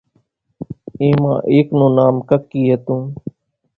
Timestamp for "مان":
1.23-1.37